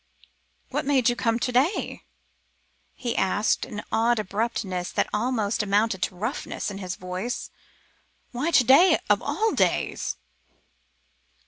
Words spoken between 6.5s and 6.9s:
in